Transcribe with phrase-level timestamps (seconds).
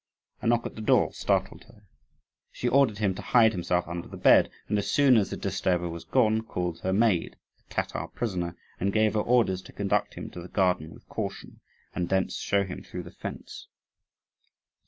[0.41, 1.83] A knock at the door startled her.
[2.51, 5.87] She ordered him to hide himself under the bed, and, as soon as the disturber
[5.87, 10.31] was gone, called her maid, a Tatar prisoner, and gave her orders to conduct him
[10.31, 11.59] to the garden with caution,
[11.93, 13.67] and thence show him through the fence.